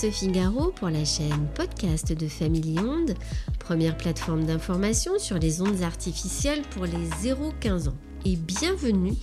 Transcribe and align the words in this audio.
Sophie 0.00 0.28
Garot 0.28 0.70
pour 0.76 0.90
la 0.90 1.04
chaîne 1.04 1.48
podcast 1.56 2.12
de 2.12 2.28
Family 2.28 2.78
Onde, 2.78 3.14
première 3.58 3.96
plateforme 3.96 4.44
d'information 4.44 5.18
sur 5.18 5.38
les 5.38 5.60
ondes 5.60 5.82
artificielles 5.82 6.62
pour 6.70 6.84
les 6.84 7.08
0-15 7.20 7.88
ans. 7.88 7.96
Et 8.24 8.36
bienvenue 8.36 9.14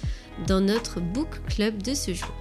dans 0.48 0.60
notre 0.60 1.00
book 1.00 1.30
club 1.48 1.82
de 1.82 1.94
ce 1.94 2.14
jour. 2.14 2.34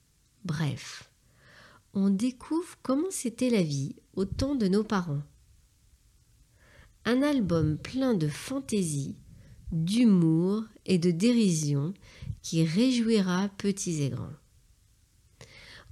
Bref, 0.44 1.10
on 1.94 2.10
découvre 2.10 2.76
comment 2.82 3.10
c'était 3.10 3.50
la 3.50 3.62
vie 3.62 3.96
au 4.14 4.24
temps 4.24 4.54
de 4.54 4.68
nos 4.68 4.84
parents. 4.84 5.22
Un 7.04 7.22
album 7.22 7.78
plein 7.78 8.14
de 8.14 8.28
fantaisie, 8.28 9.16
d'humour 9.72 10.64
et 10.86 10.98
de 10.98 11.10
dérision 11.10 11.94
qui 12.42 12.64
réjouira 12.64 13.48
petits 13.58 14.02
et 14.02 14.10
grands. 14.10 14.36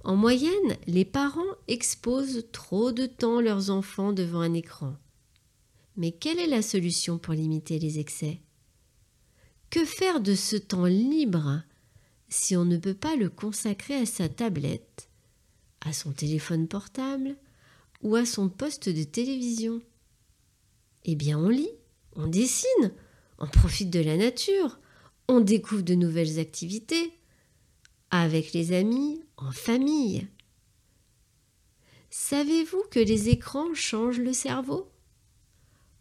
En 0.03 0.15
moyenne, 0.15 0.77
les 0.85 1.05
parents 1.05 1.55
exposent 1.67 2.45
trop 2.51 2.91
de 2.91 3.05
temps 3.05 3.41
leurs 3.41 3.69
enfants 3.69 4.13
devant 4.13 4.41
un 4.41 4.53
écran. 4.53 4.95
Mais 5.97 6.11
quelle 6.11 6.39
est 6.39 6.47
la 6.47 6.61
solution 6.61 7.17
pour 7.17 7.33
limiter 7.33 7.79
les 7.79 7.99
excès? 7.99 8.39
Que 9.69 9.83
faire 9.83 10.21
de 10.21 10.35
ce 10.35 10.55
temps 10.55 10.85
libre 10.85 11.63
si 12.29 12.55
on 12.55 12.65
ne 12.65 12.77
peut 12.77 12.93
pas 12.93 13.15
le 13.15 13.29
consacrer 13.29 13.95
à 13.95 14.05
sa 14.05 14.29
tablette, 14.29 15.09
à 15.81 15.93
son 15.93 16.11
téléphone 16.11 16.67
portable 16.67 17.35
ou 18.01 18.15
à 18.15 18.25
son 18.25 18.49
poste 18.49 18.89
de 18.89 19.03
télévision 19.03 19.81
Eh 21.05 21.15
bien 21.15 21.39
on 21.39 21.49
lit, 21.49 21.71
on 22.15 22.27
dessine, 22.27 22.91
on 23.39 23.47
profite 23.47 23.89
de 23.89 23.99
la 23.99 24.17
nature, 24.17 24.79
on 25.27 25.41
découvre 25.41 25.83
de 25.83 25.95
nouvelles 25.95 26.39
activités, 26.39 27.13
avec 28.09 28.53
les 28.53 28.73
amis, 28.73 29.21
en 29.37 29.51
famille. 29.51 30.27
Savez-vous 32.09 32.83
que 32.89 32.99
les 32.99 33.29
écrans 33.29 33.73
changent 33.73 34.19
le 34.19 34.33
cerveau? 34.33 34.91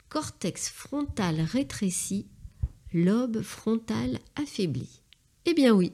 Cortex 0.08 0.70
frontal 0.70 1.40
rétréci, 1.40 2.28
lobe 2.92 3.42
frontal 3.42 4.20
affaibli. 4.36 5.02
Eh 5.44 5.54
bien 5.54 5.74
oui. 5.74 5.92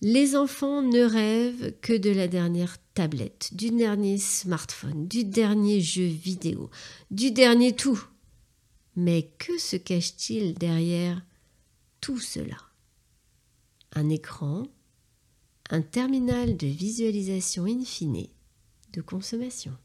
Les 0.00 0.36
enfants 0.36 0.80
ne 0.80 1.02
rêvent 1.02 1.74
que 1.80 1.92
de 1.92 2.10
la 2.10 2.28
dernière 2.28 2.76
tablette, 2.94 3.50
du 3.52 3.70
dernier 3.70 4.16
smartphone, 4.16 5.08
du 5.08 5.24
dernier 5.24 5.80
jeu 5.80 6.06
vidéo, 6.06 6.70
du 7.10 7.32
dernier 7.32 7.74
tout. 7.74 8.00
Mais 8.94 9.32
que 9.38 9.58
se 9.58 9.74
cache-t-il 9.74 10.54
derrière 10.54 11.20
tout 12.00 12.20
cela? 12.20 12.58
Un 13.92 14.08
écran, 14.08 14.68
un 15.70 15.82
terminal 15.82 16.56
de 16.56 16.68
visualisation 16.68 17.64
in 17.64 17.84
fine, 17.84 18.28
de 18.92 19.00
consommation. 19.00 19.76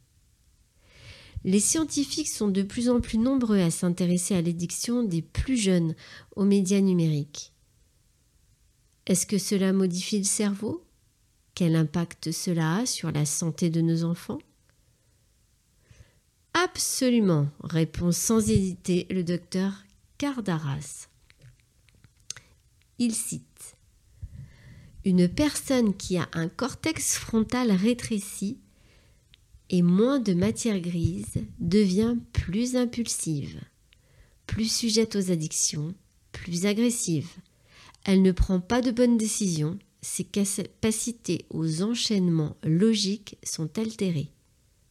Les 1.43 1.59
scientifiques 1.59 2.29
sont 2.29 2.49
de 2.49 2.61
plus 2.61 2.87
en 2.87 3.01
plus 3.01 3.17
nombreux 3.17 3.59
à 3.59 3.71
s'intéresser 3.71 4.35
à 4.35 4.41
l'édiction 4.41 5.01
des 5.01 5.23
plus 5.23 5.57
jeunes 5.57 5.95
aux 6.35 6.45
médias 6.45 6.81
numériques. 6.81 7.52
Est-ce 9.05 9.25
que 9.25 9.37
cela 9.37 9.73
modifie 9.73 10.19
le 10.19 10.23
cerveau? 10.23 10.85
Quel 11.55 11.75
impact 11.75 12.31
cela 12.31 12.77
a 12.77 12.85
sur 12.85 13.11
la 13.11 13.25
santé 13.25 13.69
de 13.69 13.81
nos 13.81 14.05
enfants? 14.05 14.39
Absolument, 16.53 17.49
répond 17.63 18.11
sans 18.11 18.49
hésiter 18.49 19.07
le 19.09 19.23
docteur 19.23 19.83
Cardaras. 20.17 21.07
Il 22.97 23.13
cite 23.13 23.75
Une 25.03 25.27
personne 25.27 25.95
qui 25.97 26.17
a 26.17 26.29
un 26.33 26.47
cortex 26.47 27.17
frontal 27.17 27.71
rétréci 27.71 28.59
et 29.69 29.81
moins 29.81 30.19
de 30.19 30.33
matière 30.33 30.79
grise 30.79 31.43
devient 31.59 32.15
plus 32.31 32.75
impulsive, 32.75 33.59
plus 34.45 34.71
sujette 34.71 35.15
aux 35.15 35.31
addictions, 35.31 35.95
plus 36.31 36.65
agressive. 36.65 37.29
Elle 38.03 38.21
ne 38.21 38.31
prend 38.31 38.59
pas 38.59 38.81
de 38.81 38.91
bonnes 38.91 39.17
décisions, 39.17 39.79
ses 40.01 40.25
capacités 40.25 41.45
aux 41.49 41.81
enchaînements 41.81 42.57
logiques 42.63 43.37
sont 43.43 43.77
altérées. 43.77 44.31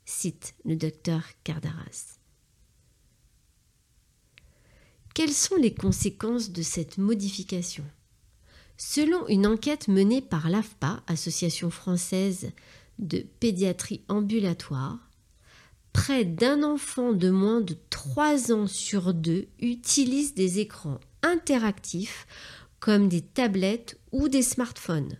Cite 0.05 0.55
le 0.65 0.77
docteur 0.77 1.23
Cardaras. 1.45 2.19
Quelles 5.15 5.33
sont 5.33 5.57
les 5.57 5.75
conséquences 5.75 6.51
de 6.51 6.63
cette 6.63 6.97
modification? 6.97 7.85
Selon 8.79 9.29
une 9.29 9.47
enquête 9.47 9.89
menée 9.89 10.23
par 10.23 10.49
l'AFPA, 10.49 11.03
Association 11.07 11.71
française 11.71 12.51
de 12.99 13.19
pédiatrie 13.39 14.05
ambulatoire, 14.09 15.11
près 15.93 16.25
d'un 16.25 16.63
enfant 16.63 17.13
de 17.13 17.29
moins 17.29 17.61
de 17.61 17.77
3 17.91 18.53
ans 18.53 18.67
sur 18.67 19.13
deux 19.13 19.49
utilise 19.61 20.35
des 20.35 20.61
écrans 20.61 20.99
interactifs 21.23 22.27
comme 22.83 23.09
des 23.09 23.21
tablettes 23.23 23.97
ou 24.11 24.29
des 24.29 24.43
smartphones. 24.43 25.17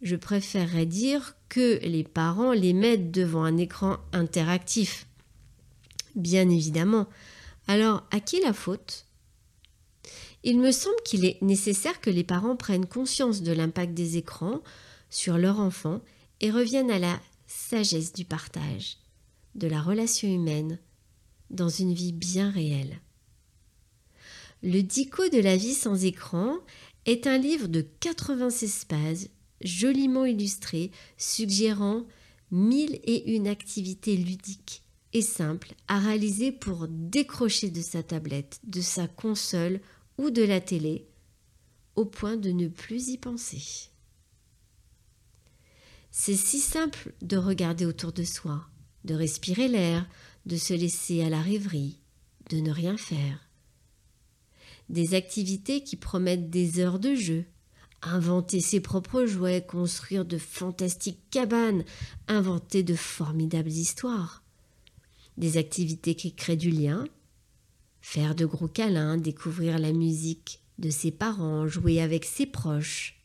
Je 0.00 0.14
préférerais 0.14 0.86
dire 0.86 1.34
que 1.48 1.80
les 1.82 2.04
parents 2.04 2.52
les 2.52 2.72
mettent 2.72 3.10
devant 3.10 3.42
un 3.42 3.56
écran 3.56 3.96
interactif. 4.12 5.08
Bien 6.14 6.48
évidemment. 6.48 7.08
Alors, 7.66 8.06
à 8.12 8.20
qui 8.20 8.40
la 8.40 8.52
faute? 8.52 9.06
Il 10.44 10.60
me 10.60 10.70
semble 10.70 11.02
qu'il 11.04 11.24
est 11.24 11.42
nécessaire 11.42 12.00
que 12.00 12.10
les 12.10 12.22
parents 12.22 12.54
prennent 12.54 12.86
conscience 12.86 13.42
de 13.42 13.50
l'impact 13.50 13.92
des 13.92 14.16
écrans 14.16 14.62
sur 15.10 15.36
leur 15.36 15.58
enfant 15.58 16.00
et 16.40 16.52
reviennent 16.52 16.92
à 16.92 17.00
la 17.00 17.18
sagesse 17.48 18.12
du 18.12 18.24
partage, 18.24 18.98
de 19.56 19.66
la 19.66 19.82
relation 19.82 20.28
humaine, 20.28 20.78
dans 21.50 21.70
une 21.70 21.92
vie 21.92 22.12
bien 22.12 22.52
réelle. 22.52 23.00
Le 24.62 24.82
Dico 24.82 25.28
de 25.28 25.38
la 25.38 25.56
vie 25.56 25.74
sans 25.74 26.04
écran 26.04 26.58
est 27.06 27.26
un 27.26 27.38
livre 27.38 27.68
de 27.68 27.80
86 28.00 28.86
pages 28.86 29.28
joliment 29.62 30.24
illustré, 30.24 30.90
suggérant 31.16 32.04
mille 32.50 32.98
et 33.04 33.34
une 33.34 33.46
activités 33.46 34.16
ludiques 34.16 34.82
et 35.12 35.22
simples 35.22 35.74
à 35.86 35.98
réaliser 35.98 36.52
pour 36.52 36.86
décrocher 36.88 37.70
de 37.70 37.80
sa 37.80 38.02
tablette, 38.02 38.60
de 38.64 38.80
sa 38.80 39.06
console 39.06 39.80
ou 40.18 40.30
de 40.30 40.42
la 40.42 40.60
télé, 40.60 41.06
au 41.94 42.04
point 42.04 42.36
de 42.36 42.50
ne 42.50 42.68
plus 42.68 43.08
y 43.08 43.18
penser. 43.18 43.90
C'est 46.10 46.36
si 46.36 46.58
simple 46.58 47.14
de 47.22 47.36
regarder 47.36 47.86
autour 47.86 48.12
de 48.12 48.24
soi, 48.24 48.66
de 49.04 49.14
respirer 49.14 49.68
l'air, 49.68 50.08
de 50.46 50.56
se 50.56 50.74
laisser 50.74 51.22
à 51.22 51.28
la 51.28 51.40
rêverie, 51.40 52.00
de 52.50 52.58
ne 52.58 52.72
rien 52.72 52.96
faire. 52.96 53.47
Des 54.88 55.14
activités 55.14 55.82
qui 55.82 55.96
promettent 55.96 56.50
des 56.50 56.80
heures 56.80 56.98
de 56.98 57.14
jeu, 57.14 57.44
inventer 58.02 58.60
ses 58.60 58.80
propres 58.80 59.26
jouets, 59.26 59.64
construire 59.66 60.24
de 60.24 60.38
fantastiques 60.38 61.20
cabanes, 61.30 61.84
inventer 62.26 62.82
de 62.82 62.94
formidables 62.94 63.70
histoires. 63.70 64.42
Des 65.36 65.56
activités 65.56 66.14
qui 66.14 66.34
créent 66.34 66.56
du 66.56 66.70
lien, 66.70 67.04
faire 68.00 68.34
de 68.34 68.46
gros 68.46 68.68
câlins, 68.68 69.18
découvrir 69.18 69.78
la 69.78 69.92
musique 69.92 70.60
de 70.78 70.90
ses 70.90 71.10
parents, 71.10 71.66
jouer 71.66 72.00
avec 72.00 72.24
ses 72.24 72.46
proches. 72.46 73.20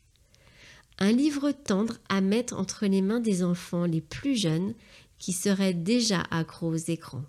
Un 0.98 1.12
livre 1.12 1.50
tendre 1.50 1.94
à 2.08 2.20
mettre 2.20 2.54
entre 2.54 2.86
les 2.86 3.02
mains 3.02 3.20
des 3.20 3.42
enfants 3.42 3.86
les 3.86 4.00
plus 4.00 4.36
jeunes 4.36 4.74
qui 5.18 5.32
seraient 5.32 5.74
déjà 5.74 6.20
accros 6.30 6.68
aux 6.68 6.76
écrans. 6.76 7.24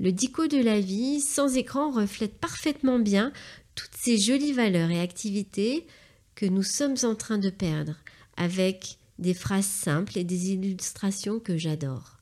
Le 0.00 0.12
dico 0.12 0.46
de 0.46 0.56
la 0.56 0.80
vie 0.80 1.20
sans 1.20 1.56
écran 1.56 1.90
reflète 1.90 2.38
parfaitement 2.38 2.98
bien 2.98 3.34
toutes 3.74 3.94
ces 3.94 4.16
jolies 4.16 4.54
valeurs 4.54 4.90
et 4.90 4.98
activités 4.98 5.86
que 6.34 6.46
nous 6.46 6.62
sommes 6.62 6.96
en 7.02 7.14
train 7.14 7.36
de 7.36 7.50
perdre 7.50 7.96
avec 8.38 8.96
des 9.18 9.34
phrases 9.34 9.66
simples 9.66 10.16
et 10.16 10.24
des 10.24 10.52
illustrations 10.52 11.38
que 11.38 11.58
j'adore. 11.58 12.16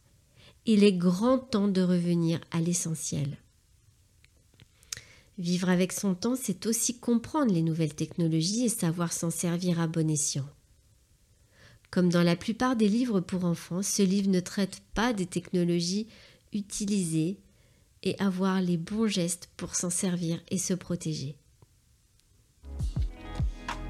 Il 0.67 0.83
est 0.83 0.93
grand 0.93 1.39
temps 1.39 1.69
de 1.69 1.81
revenir 1.81 2.41
à 2.51 2.61
l'essentiel. 2.61 3.39
Vivre 5.39 5.69
avec 5.69 5.93
son 5.93 6.17
temps, 6.17 6.35
c'est 6.35 6.67
aussi 6.67 6.99
comprendre 6.99 7.55
les 7.55 7.63
nouvelles 7.63 7.95
technologies 7.95 8.65
et 8.65 8.69
savoir 8.69 9.13
s'en 9.13 9.31
servir 9.31 9.79
à 9.79 9.87
bon 9.87 10.11
escient. 10.11 10.49
Comme 11.93 12.09
dans 12.09 12.25
la 12.25 12.35
plupart 12.35 12.75
des 12.75 12.89
livres 12.89 13.21
pour 13.21 13.45
enfants, 13.45 13.83
ce 13.83 14.03
livre 14.03 14.31
ne 14.31 14.41
traite 14.41 14.83
pas 14.95 15.13
des 15.13 15.27
technologies 15.27 16.09
utilisées 16.53 17.39
avoir 18.19 18.61
les 18.61 18.77
bons 18.77 19.07
gestes 19.07 19.49
pour 19.57 19.75
s'en 19.75 19.91
servir 19.91 20.41
et 20.51 20.59
se 20.59 20.75
protéger. 20.75 21.37